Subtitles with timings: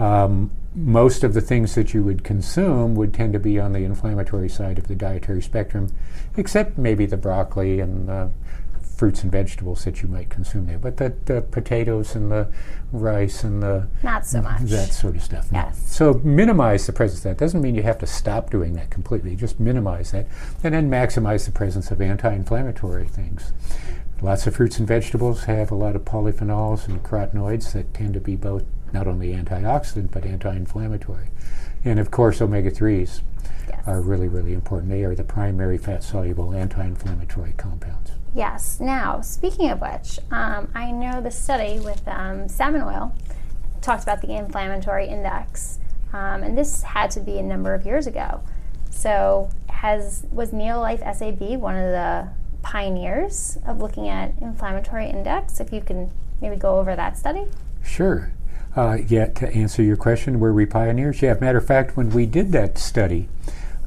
[0.00, 3.80] Um, most of the things that you would consume would tend to be on the
[3.84, 5.88] inflammatory side of the dietary spectrum,
[6.36, 8.30] except maybe the broccoli and the
[8.96, 10.78] fruits and vegetables that you might consume there.
[10.78, 12.48] But the, the potatoes and the
[12.92, 14.60] rice and the Not so much.
[14.62, 15.50] that sort of stuff.
[15.50, 15.58] no.
[15.60, 15.82] Yes.
[15.90, 17.38] So minimize the presence of that.
[17.38, 19.34] Doesn't mean you have to stop doing that completely.
[19.36, 20.26] Just minimize that,
[20.62, 23.52] and then maximize the presence of anti-inflammatory things.
[24.22, 28.20] Lots of fruits and vegetables have a lot of polyphenols and carotenoids that tend to
[28.20, 31.28] be both not only antioxidant but anti-inflammatory.
[31.84, 33.22] And of course, omega-3s
[33.68, 33.86] Yes.
[33.86, 34.90] are really, really important.
[34.90, 38.12] They are the primary fat-soluble anti-inflammatory compounds.
[38.34, 38.78] Yes.
[38.80, 43.14] Now, speaking of which, um, I know the study with um, salmon oil
[43.80, 45.78] talked about the inflammatory index,
[46.12, 48.42] um, and this had to be a number of years ago.
[48.90, 52.28] So, has was Neolife SAB one of the
[52.62, 55.60] pioneers of looking at inflammatory index?
[55.60, 56.10] If you can
[56.40, 57.46] maybe go over that study.
[57.84, 58.30] Sure.
[58.76, 61.22] Uh, yeah, to answer your question, were we pioneers?
[61.22, 63.28] Yeah, matter of fact, when we did that study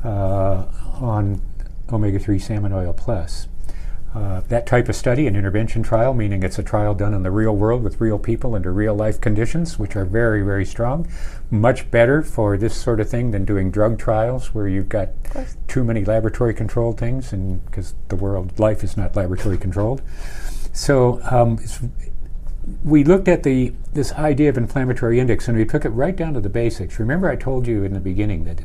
[0.03, 0.65] uh,
[0.95, 1.41] on
[1.91, 3.47] omega 3 salmon oil plus,
[4.13, 7.31] uh, that type of study, an intervention trial, meaning it's a trial done in the
[7.31, 11.07] real world with real people under real life conditions, which are very, very strong.
[11.49, 15.09] Much better for this sort of thing than doing drug trials where you've got
[15.67, 20.01] too many laboratory controlled things, and because the world life is not laboratory controlled.
[20.73, 21.79] So um, it's,
[22.83, 26.33] we looked at the this idea of inflammatory index and we took it right down
[26.33, 26.97] to the basics.
[26.99, 28.61] Remember, I told you in the beginning that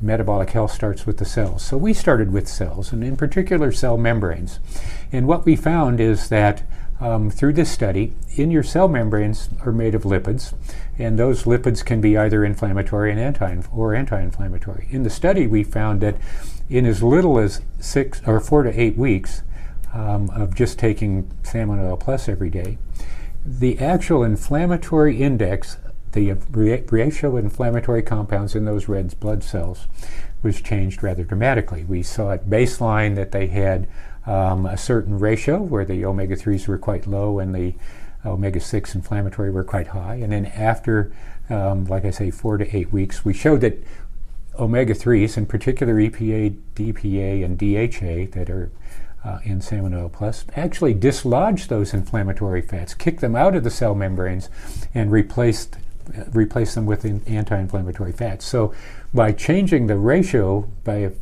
[0.00, 1.62] metabolic health starts with the cells.
[1.62, 4.60] So we started with cells, and in particular, cell membranes.
[5.12, 6.62] And what we found is that
[7.00, 10.54] um, through this study, in your cell membranes are made of lipids,
[10.98, 14.88] and those lipids can be either inflammatory and anti or anti-inflammatory.
[14.90, 16.16] In the study, we found that
[16.68, 19.42] in as little as six or four to eight weeks
[19.92, 22.78] um, of just taking salmon oil plus every day,
[23.44, 25.76] the actual inflammatory index,
[26.16, 29.86] the ratio of inflammatory compounds in those red blood cells,
[30.42, 31.84] was changed rather dramatically.
[31.84, 33.86] We saw at baseline that they had
[34.24, 37.74] um, a certain ratio where the omega 3s were quite low and the
[38.24, 40.14] omega 6 inflammatory were quite high.
[40.16, 41.12] And then after,
[41.50, 43.82] um, like I say, four to eight weeks, we showed that
[44.58, 48.70] omega 3s, in particular EPA, DPA, and DHA, that are
[49.22, 53.70] uh, in salmon oil plus actually dislodged those inflammatory fats, kicked them out of the
[53.70, 54.48] cell membranes,
[54.94, 55.76] and replaced
[56.32, 58.44] replaced them with anti-inflammatory fats.
[58.44, 58.74] So,
[59.14, 61.12] by changing the ratio, by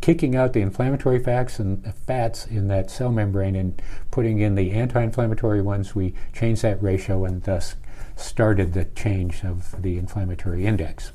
[0.00, 4.72] kicking out the inflammatory fats and fats in that cell membrane and putting in the
[4.72, 7.76] anti-inflammatory ones, we changed that ratio and thus
[8.16, 11.12] started the change of the inflammatory index.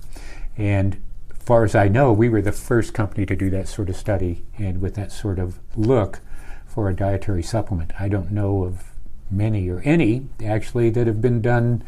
[0.58, 1.02] And
[1.48, 4.44] far as I know, we were the first company to do that sort of study
[4.58, 6.20] and with that sort of look
[6.66, 7.94] for a dietary supplement.
[8.00, 8.84] I don't know of
[9.30, 11.84] many or any actually that have been done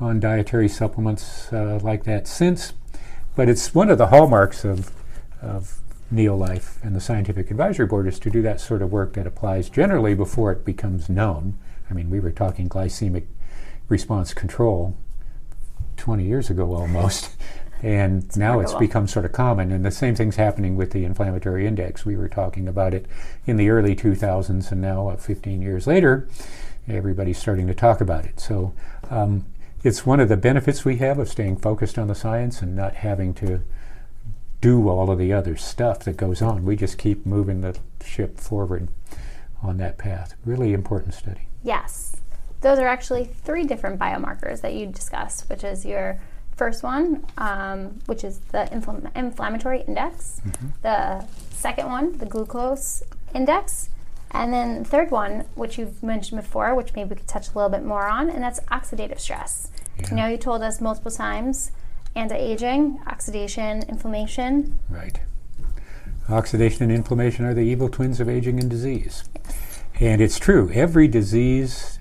[0.00, 2.72] on dietary supplements uh, like that since,
[3.36, 4.90] but it's one of the hallmarks of,
[5.42, 5.78] of
[6.12, 9.68] Neolife and the Scientific Advisory Board is to do that sort of work that applies
[9.68, 11.58] generally before it becomes known.
[11.90, 13.26] I mean, we were talking glycemic
[13.88, 14.96] response control
[15.96, 17.30] 20 years ago almost.
[17.80, 21.64] And now it's become sort of common, and the same thing's happening with the inflammatory
[21.64, 22.04] index.
[22.04, 23.06] We were talking about it
[23.46, 26.28] in the early 2000s, and now, uh, 15 years later,
[26.88, 28.40] everybody's starting to talk about it.
[28.40, 28.74] So
[29.10, 29.46] um,
[29.88, 32.96] it's one of the benefits we have of staying focused on the science and not
[32.96, 33.62] having to
[34.60, 36.62] do all of the other stuff that goes on.
[36.62, 38.88] We just keep moving the ship forward
[39.62, 40.34] on that path.
[40.44, 41.48] Really important study.
[41.62, 42.16] Yes.
[42.60, 46.20] Those are actually three different biomarkers that you discussed, which is your
[46.54, 50.42] first one, um, which is the infl- inflammatory index,
[50.82, 53.02] the second one, the glucose
[53.34, 53.88] index,
[54.32, 57.52] and then the third one, which you've mentioned before, which maybe we could touch a
[57.52, 59.70] little bit more on, and that's oxidative stress.
[60.00, 60.10] Yeah.
[60.10, 61.72] You know, you told us multiple times
[62.14, 64.78] anti-aging, oxidation, inflammation.
[64.88, 65.20] Right.
[66.28, 69.24] Oxidation and inflammation are the evil twins of aging and disease.
[70.00, 71.97] And it's true, every disease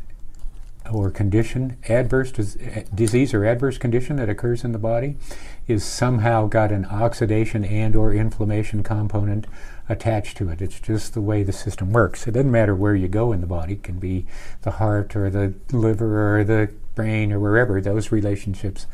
[0.91, 5.17] or condition, adverse disease or adverse condition that occurs in the body
[5.67, 9.45] is somehow got an oxidation and or inflammation component
[9.89, 10.61] attached to it.
[10.61, 12.27] It's just the way the system works.
[12.27, 14.25] It doesn't matter where you go in the body, it can be
[14.63, 18.87] the heart or the liver or the brain or wherever those relationships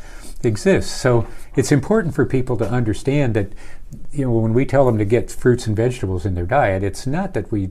[0.44, 0.98] exist.
[0.98, 3.54] So it's important for people to understand that
[4.12, 7.08] you know when we tell them to get fruits and vegetables in their diet, it's
[7.08, 7.70] not that we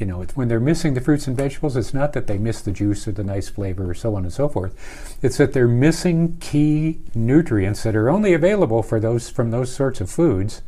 [0.00, 2.72] you know, when they're missing the fruits and vegetables, it's not that they miss the
[2.72, 5.18] juice or the nice flavor or so on and so forth.
[5.22, 10.00] It's that they're missing key nutrients that are only available for those from those sorts
[10.00, 10.62] of foods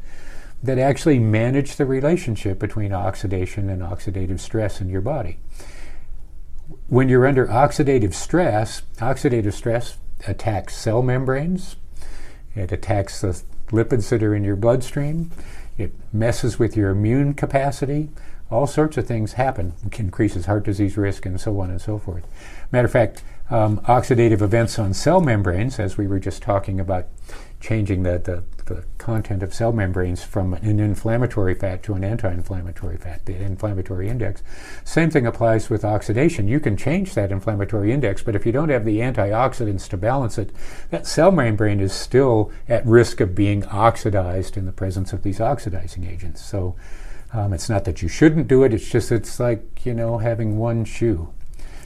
[0.62, 5.38] that actually manage the relationship between oxidation and oxidative stress in your body.
[6.88, 9.96] When you're under oxidative stress, oxidative stress
[10.28, 11.76] attacks cell membranes,
[12.54, 15.30] it attacks the lipids that are in your bloodstream,
[15.78, 18.10] it messes with your immune capacity.
[18.52, 21.98] All sorts of things happen, it increases heart disease risk, and so on and so
[21.98, 22.26] forth.
[22.70, 27.06] Matter of fact, um, oxidative events on cell membranes, as we were just talking about
[27.60, 32.96] changing the, the, the, content of cell membranes from an inflammatory fat to an anti-inflammatory
[32.96, 34.42] fat, the inflammatory index.
[34.84, 36.46] Same thing applies with oxidation.
[36.46, 40.38] You can change that inflammatory index, but if you don't have the antioxidants to balance
[40.38, 40.50] it,
[40.90, 45.40] that cell membrane is still at risk of being oxidized in the presence of these
[45.40, 46.44] oxidizing agents.
[46.44, 46.76] So
[47.32, 50.58] um, it's not that you shouldn't do it, it's just it's like, you know, having
[50.58, 51.32] one shoe.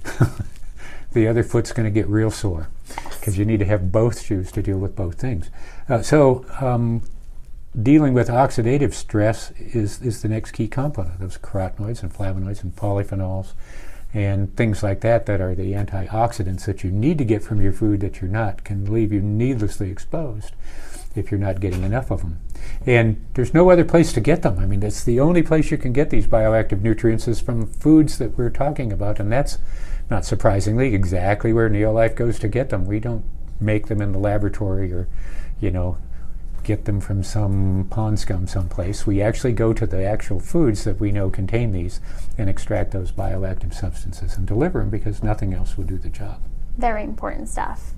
[1.13, 2.69] the other foot's going to get real sore
[3.19, 5.51] because you need to have both shoes to deal with both things.
[5.89, 7.03] Uh, so, um,
[7.81, 11.21] dealing with oxidative stress is, is the next key component.
[11.21, 13.53] Those carotenoids and flavonoids and polyphenols
[14.15, 17.73] and things like that that are the antioxidants that you need to get from your
[17.73, 20.53] food that you're not can leave you needlessly exposed
[21.15, 22.39] if you're not getting enough of them.
[22.87, 24.59] And there's no other place to get them.
[24.59, 28.19] I mean, it's the only place you can get these bioactive nutrients is from foods
[28.19, 29.59] that we're talking about, and that's
[30.11, 32.87] not surprisingly, exactly where Neolife goes to get them.
[32.87, 33.25] We don't
[33.61, 35.09] make them in the laboratory or,
[35.61, 35.99] you know,
[36.67, 39.07] get them from some pond scum someplace.
[39.07, 42.01] We actually go to the actual foods that we know contain these
[42.37, 46.41] and extract those bioactive substances and deliver them because nothing else will do the job.
[46.77, 47.93] Very important stuff.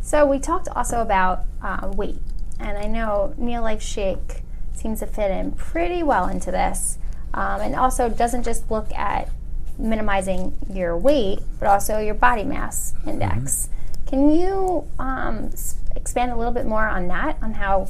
[0.00, 2.18] So we talked also about uh, weight,
[2.62, 4.42] and I know Neolife Shake
[4.74, 6.98] seems to fit in pretty well into this,
[7.34, 9.30] um, and also doesn't just look at
[9.78, 13.68] minimizing your weight, but also your body mass index.
[13.68, 14.06] Mm-hmm.
[14.06, 15.50] Can you um,
[15.96, 17.88] expand a little bit more on that, on how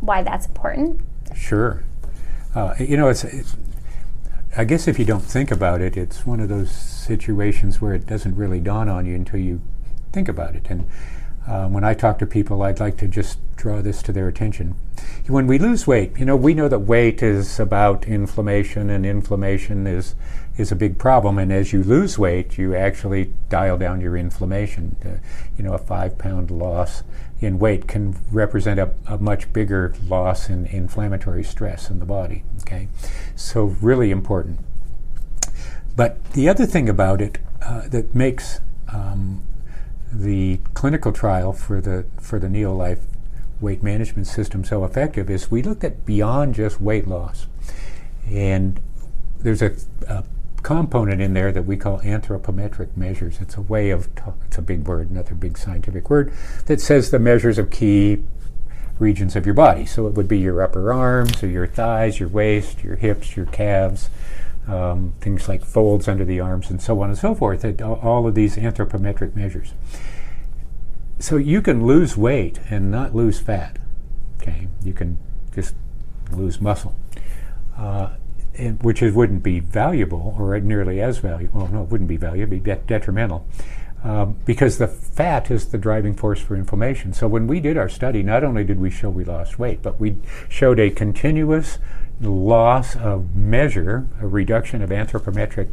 [0.00, 1.00] why that's important?
[1.34, 1.84] Sure.
[2.54, 3.56] Uh, you know, it's, it's,
[4.56, 8.06] I guess if you don't think about it, it's one of those situations where it
[8.06, 9.60] doesn't really dawn on you until you
[10.12, 10.66] think about it.
[10.70, 10.88] And
[11.46, 14.74] um, when I talk to people, I'd like to just draw this to their attention.
[15.28, 19.86] When we lose weight, you know, we know that weight is about inflammation, and inflammation
[19.86, 20.14] is
[20.56, 21.38] is a big problem.
[21.38, 24.96] And as you lose weight, you actually dial down your inflammation.
[25.56, 27.02] You know, a five pound loss
[27.40, 32.42] in weight can represent a, a much bigger loss in inflammatory stress in the body.
[32.62, 32.88] Okay,
[33.34, 34.60] so really important.
[35.94, 39.42] But the other thing about it uh, that makes um,
[40.20, 43.00] the clinical trial for the for the Neolife
[43.60, 47.46] weight management system so effective is we looked at beyond just weight loss,
[48.30, 48.80] and
[49.38, 49.76] there's a,
[50.08, 50.24] a
[50.62, 53.38] component in there that we call anthropometric measures.
[53.40, 56.32] It's a way of t- it's a big word, another big scientific word
[56.66, 58.24] that says the measures of key
[58.98, 59.84] regions of your body.
[59.84, 63.46] So it would be your upper arms, or your thighs, your waist, your hips, your
[63.46, 64.08] calves,
[64.66, 67.64] um, things like folds under the arms, and so on and so forth.
[67.80, 69.74] all of these anthropometric measures.
[71.18, 73.78] So you can lose weight and not lose fat.
[74.40, 75.18] Okay, you can
[75.54, 75.74] just
[76.30, 76.94] lose muscle,
[77.76, 78.10] uh,
[78.54, 81.60] and, which is, wouldn't be valuable or nearly as valuable.
[81.60, 83.46] Well, no, it wouldn't be valuable; it'd be de- detrimental.
[84.04, 87.12] Uh, because the fat is the driving force for inflammation.
[87.12, 89.98] So when we did our study, not only did we show we lost weight, but
[89.98, 90.16] we
[90.48, 91.78] showed a continuous
[92.20, 95.68] loss of measure, a reduction of anthropometric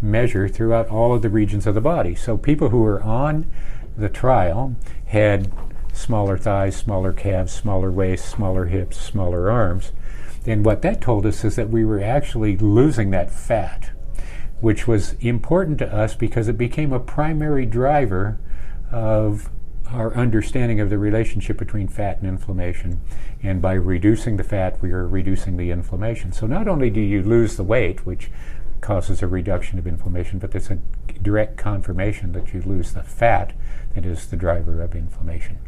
[0.00, 2.14] measure throughout all of the regions of the body.
[2.14, 3.50] So people who were on
[3.96, 4.76] the trial
[5.06, 5.52] had
[5.92, 9.92] smaller thighs, smaller calves, smaller waists, smaller hips, smaller arms.
[10.46, 13.90] And what that told us is that we were actually losing that fat,
[14.64, 18.40] which was important to us because it became a primary driver
[18.90, 19.50] of
[19.90, 22.98] our understanding of the relationship between fat and inflammation.
[23.42, 26.32] And by reducing the fat, we are reducing the inflammation.
[26.32, 28.30] So not only do you lose the weight, which
[28.80, 30.78] causes a reduction of inflammation, but there's a
[31.20, 33.52] direct confirmation that you lose the fat
[33.94, 35.58] that is the driver of inflammation.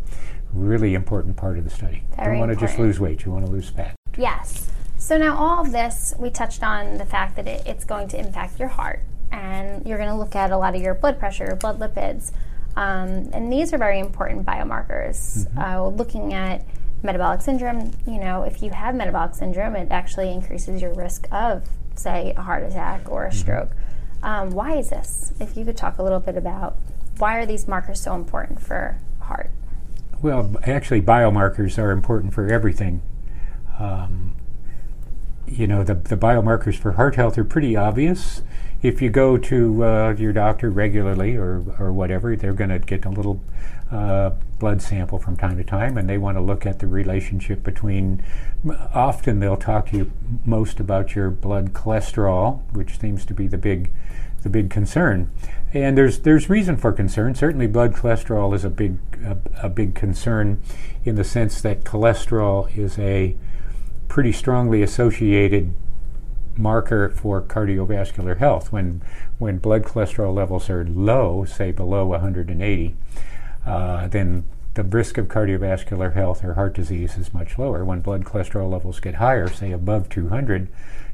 [0.54, 2.04] Really important part of the study.
[2.16, 3.94] Very you don't want to just lose weight, you want to lose fat.
[4.16, 4.70] Yes.
[4.98, 8.18] So now all of this, we touched on the fact that it, it's going to
[8.18, 9.00] impact your heart,
[9.30, 12.32] and you're going to look at a lot of your blood pressure, your blood lipids,
[12.76, 15.46] um, and these are very important biomarkers.
[15.46, 15.58] Mm-hmm.
[15.58, 16.64] Uh, looking at
[17.02, 21.68] metabolic syndrome, you know, if you have metabolic syndrome, it actually increases your risk of,
[21.94, 23.38] say, a heart attack or a mm-hmm.
[23.38, 23.70] stroke.
[24.22, 25.32] Um, why is this?
[25.40, 26.76] If you could talk a little bit about
[27.18, 29.50] why are these markers so important for heart?
[30.20, 33.02] Well, actually, biomarkers are important for everything.
[33.78, 34.25] Um,
[35.46, 38.42] you know, the, the biomarkers for heart health are pretty obvious
[38.82, 43.04] if you go to uh, your doctor regularly or, or whatever, they're going to get
[43.04, 43.40] a little
[43.90, 47.62] uh, blood sample from time to time, and they want to look at the relationship
[47.62, 48.22] between.
[48.94, 50.12] Often they'll talk to you
[50.44, 53.90] most about your blood cholesterol, which seems to be the big
[54.42, 55.30] the big concern.
[55.72, 57.34] And there's there's reason for concern.
[57.34, 60.62] Certainly, blood cholesterol is a big a, a big concern,
[61.04, 63.36] in the sense that cholesterol is a
[64.08, 65.74] pretty strongly associated
[66.56, 68.72] marker for cardiovascular health.
[68.72, 69.02] When
[69.38, 72.96] when blood cholesterol levels are low, say below 180,
[73.66, 74.44] uh, then
[74.74, 77.84] the risk of cardiovascular health or heart disease is much lower.
[77.84, 80.68] When blood cholesterol levels get higher, say above 200,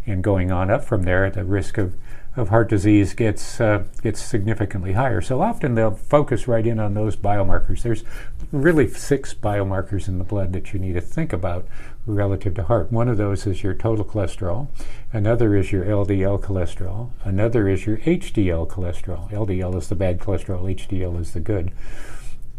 [0.04, 1.94] and going on up from there, the risk of,
[2.34, 5.20] of heart disease gets uh, gets significantly higher.
[5.20, 7.82] So often they'll focus right in on those biomarkers.
[7.82, 8.04] There's
[8.50, 11.66] really six biomarkers in the blood that you need to think about
[12.06, 12.90] relative to heart.
[12.90, 14.68] One of those is your total cholesterol.
[15.12, 17.10] Another is your LDL cholesterol.
[17.22, 19.30] Another is your HDL cholesterol.
[19.30, 20.74] LDL is the bad cholesterol.
[20.74, 21.70] HDL is the good.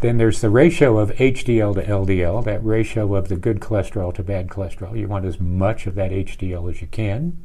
[0.01, 4.23] Then there's the ratio of HDL to LDL, that ratio of the good cholesterol to
[4.23, 4.99] bad cholesterol.
[4.99, 7.37] You want as much of that HDL as you can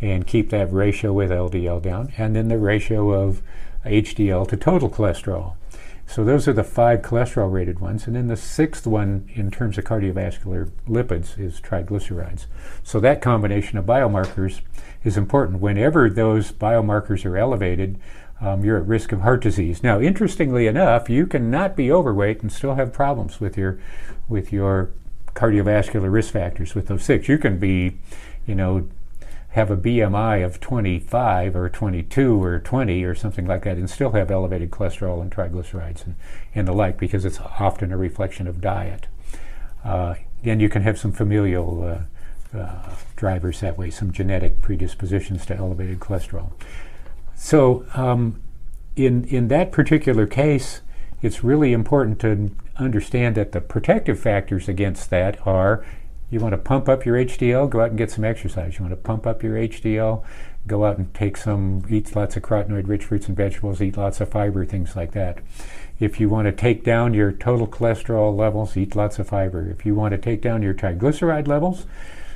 [0.00, 2.12] and keep that ratio with LDL down.
[2.18, 3.42] And then the ratio of
[3.84, 5.54] HDL to total cholesterol.
[6.06, 8.06] So those are the five cholesterol rated ones.
[8.06, 12.46] And then the sixth one in terms of cardiovascular lipids is triglycerides.
[12.84, 14.60] So that combination of biomarkers
[15.02, 15.60] is important.
[15.60, 17.98] Whenever those biomarkers are elevated,
[18.40, 19.82] um, you're at risk of heart disease.
[19.82, 23.78] Now, interestingly enough, you can not be overweight and still have problems with your
[24.28, 24.90] with your
[25.34, 27.28] cardiovascular risk factors with those six.
[27.28, 27.98] You can be,
[28.46, 28.88] you know,
[29.56, 34.10] have a BMI of 25 or 22 or 20 or something like that and still
[34.10, 36.14] have elevated cholesterol and triglycerides and,
[36.54, 39.06] and the like because it's often a reflection of diet.
[39.82, 41.82] Uh, and you can have some familial
[42.54, 46.52] uh, uh, drivers that way, some genetic predispositions to elevated cholesterol.
[47.34, 48.42] So, um,
[48.94, 50.82] in, in that particular case,
[51.22, 55.82] it's really important to understand that the protective factors against that are
[56.30, 58.78] you want to pump up your HDL, go out and get some exercise.
[58.78, 60.24] You want to pump up your HDL,
[60.66, 64.20] go out and take some, eat lots of carotenoid rich fruits and vegetables, eat lots
[64.20, 65.38] of fiber, things like that.
[66.00, 69.70] If you want to take down your total cholesterol levels, eat lots of fiber.
[69.70, 71.86] If you want to take down your triglyceride levels,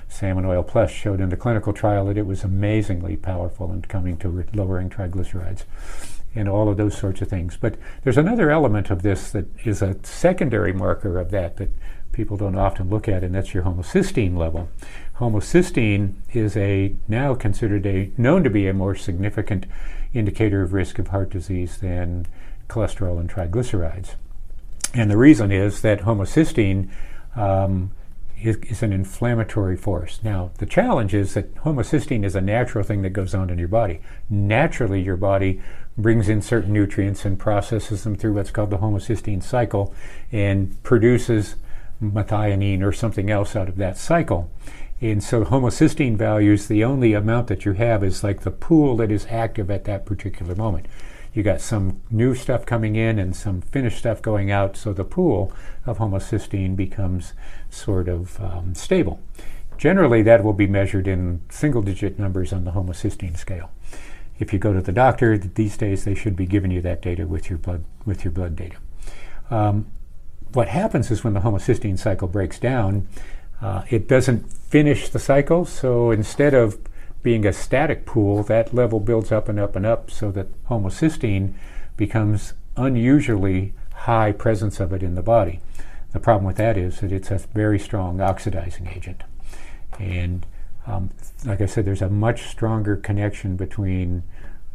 [0.09, 4.17] Salmon Oil Plus showed in the clinical trial that it was amazingly powerful in coming
[4.19, 5.65] to re- lowering triglycerides
[6.35, 7.57] and all of those sorts of things.
[7.61, 11.71] But there's another element of this that is a secondary marker of that that
[12.13, 14.69] people don't often look at, and that's your homocysteine level.
[15.19, 19.67] Homocysteine is a now considered a known to be a more significant
[20.13, 22.27] indicator of risk of heart disease than
[22.69, 24.15] cholesterol and triglycerides.
[24.95, 26.89] And the reason is that homocysteine
[27.37, 27.93] um,
[28.43, 30.21] is, is, an inflammatory force.
[30.25, 33.69] Now, the challenge is that homocysteine is a natural thing that goes on in your
[33.69, 34.01] body.
[34.29, 35.61] Naturally, your body
[35.97, 39.95] brings in certain nutrients and processes them through what's called the homocysteine cycle
[40.33, 41.57] and produces
[42.03, 44.51] methionine or something else out of that cycle.
[45.01, 49.11] And so homocysteine values, the only amount that you have is like the pool that
[49.11, 50.87] is active at that particular moment
[51.33, 55.05] you got some new stuff coming in and some finished stuff going out, so the
[55.05, 55.53] pool
[55.87, 57.35] of homocysteine becomes
[57.71, 59.21] sort of um, stable.
[59.79, 63.71] Generally, that will be measured in single digit numbers on the homocysteine scale.
[64.39, 67.27] If you go to the doctor these days, they should be giving you that data
[67.27, 68.77] with your blood with your blood data.
[69.51, 69.87] Um,
[70.53, 73.09] what happens is when the homocysteine cycle breaks down,
[73.61, 75.65] uh, it doesn't finish the cycle.
[75.65, 76.79] So instead of
[77.23, 81.55] being a static pool, that level builds up and up and up so that homocysteine
[81.97, 85.61] becomes unusually high presence of it in the body.
[86.13, 89.23] The problem with that is that it's a very strong oxidizing agent.
[89.99, 90.47] And
[90.87, 91.11] um,
[91.45, 94.23] like I said, there's a much stronger connection between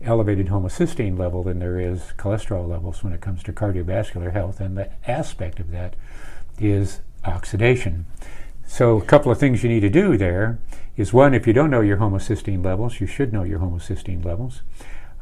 [0.02, 4.60] elevated homocysteine level than there is cholesterol levels when it comes to cardiovascular health.
[4.60, 5.96] And the aspect of that
[6.60, 8.06] is oxidation.
[8.68, 10.58] So, a couple of things you need to do there
[10.98, 14.62] is one, if you don't know your homocysteine levels, you should know your homocysteine levels.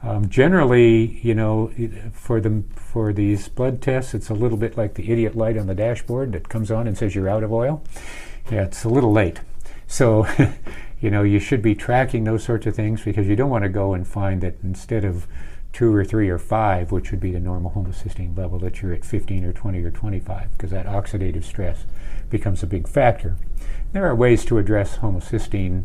[0.02, 1.72] Um, generally, you know,
[2.12, 5.68] for the for these blood tests, it's a little bit like the idiot light on
[5.68, 7.84] the dashboard that comes on and says you're out of oil.
[8.52, 9.40] Yeah, it's a little late.
[9.88, 10.28] So,
[11.04, 13.70] you know, you should be tracking those sorts of things because you don't want to
[13.70, 15.28] go and find that instead of
[15.74, 19.04] two or three or five, which would be the normal homocysteine level, that you're at
[19.04, 21.84] 15 or 20 or 25 because that oxidative stress
[22.30, 23.36] becomes a big factor.
[23.92, 25.84] There are ways to address homocysteine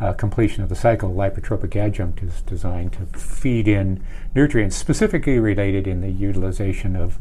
[0.00, 1.14] uh, completion of the cycle.
[1.14, 4.02] Lipotropic adjunct is designed to feed in
[4.34, 7.18] nutrients specifically related in the utilization of,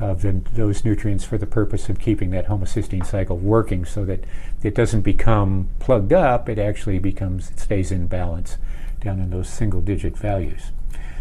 [0.00, 4.24] of the, those nutrients for the purpose of keeping that homocysteine cycle working so that
[4.62, 8.58] it doesn't become plugged up, it actually becomes, it stays in balance
[9.00, 10.70] down in those single digit values.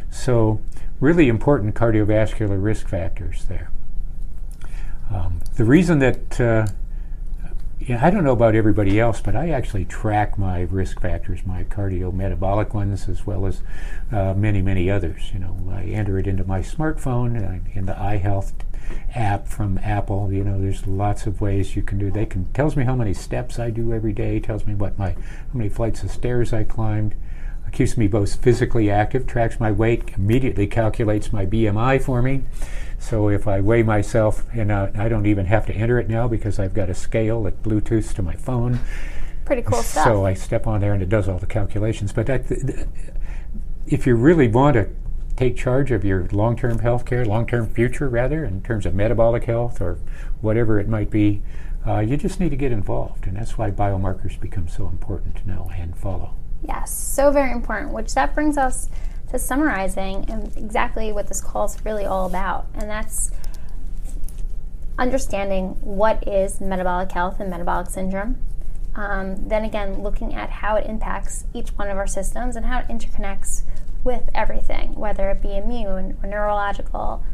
[0.09, 0.61] So,
[0.99, 3.71] really important cardiovascular risk factors there.
[5.09, 6.67] Um, the reason that uh,
[7.87, 11.63] yeah, I don't know about everybody else, but I actually track my risk factors, my
[11.63, 13.63] cardiometabolic ones, as well as
[14.11, 15.31] uh, many, many others.
[15.33, 17.35] You know, I enter it into my smartphone
[17.75, 18.53] in the iHealth
[19.15, 20.31] app from Apple.
[20.31, 22.11] You know, there's lots of ways you can do.
[22.11, 24.39] They can tells me how many steps I do every day.
[24.39, 27.15] Tells me what my how many flights of stairs I climbed.
[27.71, 32.43] Keeps me both physically active, tracks my weight, immediately calculates my BMI for me.
[32.99, 36.27] So if I weigh myself, and uh, I don't even have to enter it now
[36.27, 38.79] because I've got a scale that Bluetooth to my phone.
[39.45, 40.03] Pretty cool stuff.
[40.03, 42.13] So I step on there and it does all the calculations.
[42.13, 42.87] But th- th-
[43.87, 44.89] if you really want to
[45.35, 49.81] take charge of your long-term health care, long-term future rather, in terms of metabolic health
[49.81, 49.97] or
[50.41, 51.41] whatever it might be,
[51.87, 53.25] uh, you just need to get involved.
[53.25, 56.35] And that's why biomarkers become so important to know and follow.
[57.11, 58.87] So very important, which that brings us
[59.31, 63.31] to summarizing and exactly what this call is really all about, and that's
[64.97, 68.37] understanding what is metabolic health and metabolic syndrome.
[68.95, 72.79] Um, then again, looking at how it impacts each one of our systems and how
[72.79, 73.63] it interconnects
[74.05, 77.25] with everything, whether it be immune or neurological,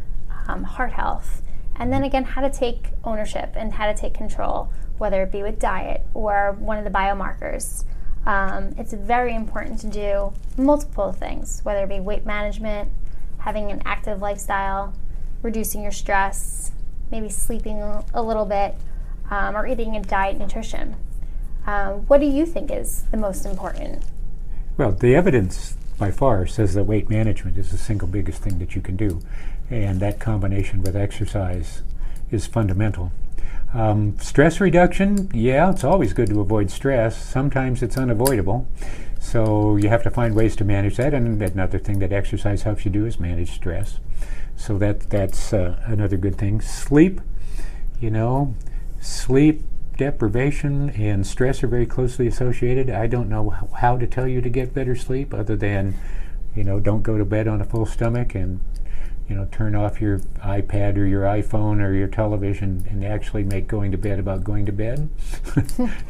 [0.47, 1.43] um, heart health.
[1.75, 5.43] And then again, how to take ownership and how to take control, whether it be
[5.43, 7.83] with diet or one of the biomarkers.
[8.27, 12.91] Um, it's very important to do multiple things, whether it be weight management,
[13.37, 14.93] having an active lifestyle,
[15.41, 16.73] reducing your stress,
[17.09, 17.81] maybe sleeping
[18.13, 18.75] a little bit,
[19.31, 20.97] um, or eating a diet nutrition.
[21.65, 24.03] Um, what do you think is the most important?
[24.75, 28.75] Well, the evidence by far says that weight management is the single biggest thing that
[28.75, 29.21] you can do,
[29.69, 31.81] and that combination with exercise
[32.29, 33.13] is fundamental.
[33.77, 37.15] Um, stress reduction, yeah, it's always good to avoid stress.
[37.15, 38.67] Sometimes it's unavoidable.
[39.19, 41.13] So you have to find ways to manage that.
[41.13, 43.99] And another thing that exercise helps you do is manage stress.
[44.55, 46.59] So that that's uh, another good thing.
[46.59, 47.21] Sleep,
[48.01, 48.55] you know,
[48.99, 49.61] sleep
[49.95, 52.89] deprivation and stress are very closely associated.
[52.89, 55.93] I don't know how to tell you to get better sleep other than,
[56.55, 58.59] you know, don't go to bed on a full stomach and
[59.29, 63.67] you know, turn off your iPad or your iPhone or your television and actually make
[63.67, 65.09] going to bed about going to bed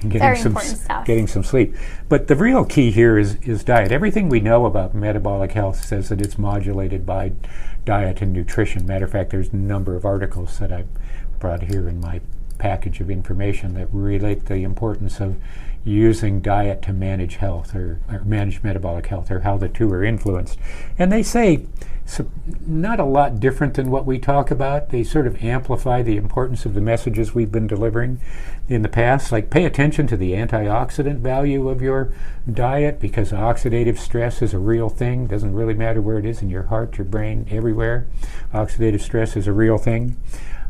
[0.01, 1.05] getting Very some important stuff.
[1.05, 1.75] getting some sleep.
[2.10, 3.91] But the real key here is is diet.
[3.91, 7.32] Everything we know about metabolic health says that it's modulated by
[7.86, 8.86] diet and nutrition.
[8.86, 10.86] Matter of fact, there's a number of articles that I
[11.39, 12.21] brought here in my
[12.58, 15.38] package of information that relate the importance of
[15.88, 20.04] using diet to manage health or, or manage metabolic health or how the two are
[20.04, 20.60] influenced.
[21.00, 21.65] And they say
[22.08, 22.32] so
[22.65, 24.89] not a lot different than what we talk about.
[24.89, 28.21] They sort of amplify the importance of the messages we've been delivering
[28.69, 29.30] in the past.
[29.30, 32.13] Like, pay attention to the antioxidant value of your
[32.52, 35.28] diet because oxidative stress is a real thing.
[35.28, 38.08] Doesn't really matter where it is in your heart, your brain, everywhere.
[38.54, 40.15] Oxidative stress is a real thing.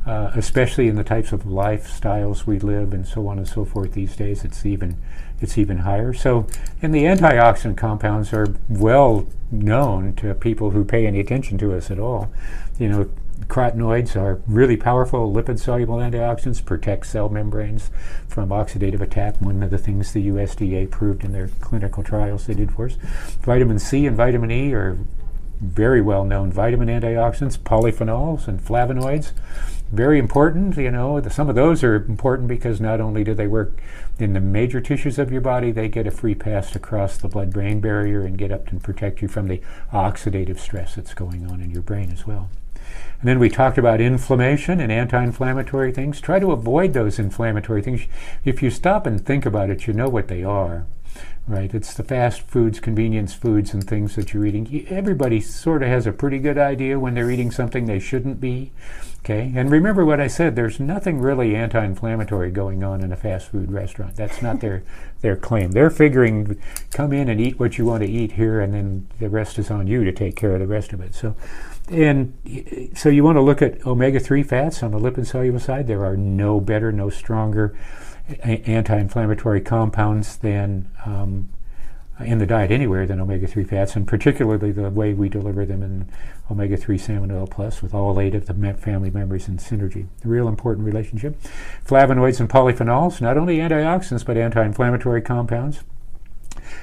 [0.07, 3.91] Uh, especially in the types of lifestyles we live and so on and so forth
[3.91, 4.95] these days, it's even
[5.41, 6.13] it's even higher.
[6.13, 6.47] So,
[6.81, 11.91] and the antioxidant compounds are well known to people who pay any attention to us
[11.91, 12.31] at all.
[12.79, 13.09] You know,
[13.47, 17.91] carotenoids are really powerful lipid soluble antioxidants, protect cell membranes
[18.29, 19.41] from oxidative attack.
[19.41, 22.93] One of the things the USDA proved in their clinical trials they did for us.
[23.41, 24.97] Vitamin C and vitamin E are
[25.59, 29.33] very well known vitamin antioxidants, polyphenols and flavonoids
[29.91, 30.77] very important.
[30.77, 33.79] You know, the, some of those are important because not only do they work
[34.19, 37.27] in the major tissues of your body, they get a free pass to cross the
[37.27, 41.49] blood brain barrier and get up and protect you from the oxidative stress that's going
[41.49, 42.49] on in your brain as well.
[43.19, 46.21] And then we talked about inflammation and anti inflammatory things.
[46.21, 48.05] Try to avoid those inflammatory things.
[48.45, 50.85] If you stop and think about it, you know what they are
[51.47, 51.73] right?
[51.73, 54.85] It's the fast foods, convenience foods, and things that you're eating.
[54.89, 58.71] Everybody sort of has a pretty good idea when they're eating something they shouldn't be.
[59.19, 60.55] Okay, and remember what I said.
[60.55, 64.15] There's nothing really anti-inflammatory going on in a fast food restaurant.
[64.15, 64.83] That's not their
[65.21, 65.71] their claim.
[65.71, 69.29] They're figuring, come in and eat what you want to eat here, and then the
[69.29, 71.13] rest is on you to take care of the rest of it.
[71.13, 71.35] So,
[71.89, 75.87] and so you want to look at omega-3 fats on the lipid soluble side.
[75.87, 77.77] There are no better, no stronger
[78.43, 81.49] anti-inflammatory compounds than um,
[82.19, 86.09] in the diet anywhere than omega-3 fats, and particularly the way we deliver them in
[86.49, 90.07] omega-3 salmon oil plus with all eight of the family members in synergy.
[90.25, 91.39] A real important relationship.
[91.85, 95.83] Flavonoids and polyphenols, not only antioxidants but anti-inflammatory compounds.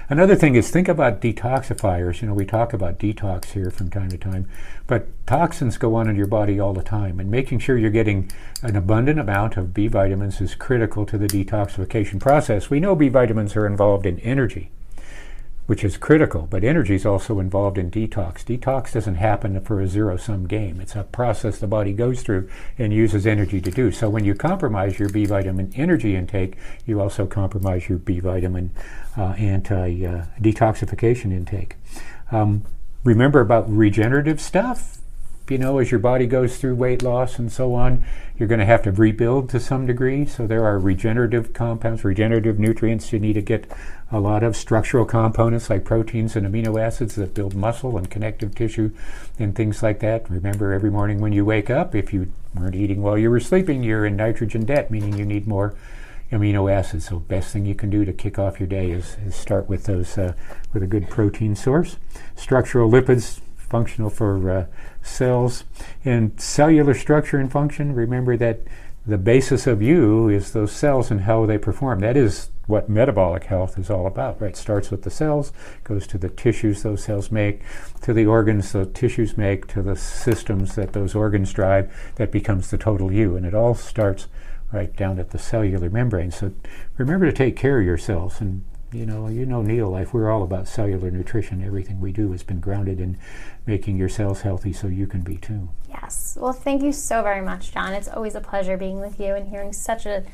[0.09, 2.21] Another thing is think about detoxifiers.
[2.21, 4.49] You know, we talk about detox here from time to time,
[4.87, 8.31] but toxins go on in your body all the time, and making sure you're getting
[8.63, 12.71] an abundant amount of B vitamins is critical to the detoxification process.
[12.71, 14.71] We know B vitamins are involved in energy
[15.67, 16.47] which is critical.
[16.51, 18.45] But energy is also involved in detox.
[18.45, 22.49] Detox doesn't happen for a zero sum game, it's a process the body goes through
[22.79, 23.91] and uses energy to do.
[23.91, 28.71] So when you compromise your B vitamin energy intake, you also compromise your B vitamin
[29.17, 31.77] uh, anti uh, detoxification intake.
[32.31, 32.65] Um,
[33.05, 34.99] remember about regenerative stuff?
[35.49, 38.05] You know, as your body goes through weight loss and so on,
[38.39, 40.25] you're going to have to rebuild to some degree.
[40.25, 43.71] So there are regenerative compounds, regenerative nutrients you need to get
[44.11, 48.55] a lot of structural components like proteins and amino acids that build muscle and connective
[48.55, 48.91] tissue
[49.39, 50.29] and things like that.
[50.31, 53.83] Remember, every morning when you wake up, if you weren't eating while you were sleeping,
[53.83, 55.75] you're in nitrogen debt, meaning you need more
[56.33, 57.07] amino acids.
[57.07, 59.85] So, best thing you can do to kick off your day is, is start with
[59.85, 60.33] those uh,
[60.73, 61.97] with a good protein source.
[62.35, 63.41] Structural lipids
[63.75, 64.67] functional for uh,
[65.03, 65.65] cells.
[66.05, 68.61] And cellular structure and function, remember that
[69.05, 71.99] the basis of you is those cells and how they perform.
[71.99, 74.57] That is what metabolic health is all about, right?
[74.57, 77.63] Starts with the cells, goes to the tissues those cells make,
[78.03, 82.71] to the organs the tissues make, to the systems that those organs drive, that becomes
[82.71, 83.35] the total you.
[83.35, 84.29] And it all starts
[84.73, 86.31] right down at the cellular membrane.
[86.31, 86.53] So
[86.97, 90.69] remember to take care of yourselves and you know, you know Neolife, we're all about
[90.69, 91.63] cellular nutrition.
[91.63, 93.19] Everything we do has been grounded in
[93.67, 95.69] making your cells healthy so you can be too.
[95.89, 96.39] Yes.
[96.41, 97.93] Well, thank you so very much, John.
[97.93, 100.25] It's always a pleasure being with you and hearing such a,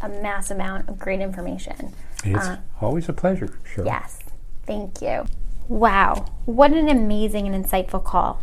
[0.00, 1.92] a mass amount of great information.
[2.24, 3.84] It's uh, always a pleasure, sure.
[3.84, 4.20] Yes.
[4.66, 5.26] Thank you.
[5.68, 6.26] Wow.
[6.44, 8.42] What an amazing and insightful call.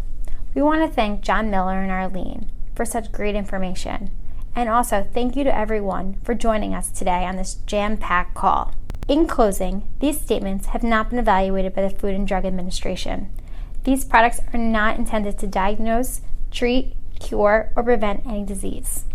[0.53, 4.11] We want to thank John Miller and Arlene for such great information.
[4.55, 8.73] And also, thank you to everyone for joining us today on this jam packed call.
[9.07, 13.29] In closing, these statements have not been evaluated by the Food and Drug Administration.
[13.83, 19.05] These products are not intended to diagnose, treat, cure, or prevent any disease.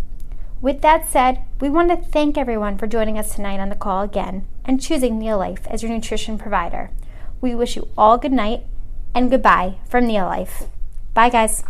[0.60, 4.02] With that said, we want to thank everyone for joining us tonight on the call
[4.02, 6.90] again and choosing Neolife as your nutrition provider.
[7.40, 8.64] We wish you all good night
[9.14, 10.68] and goodbye from Neolife.
[11.14, 11.62] Bye, guys.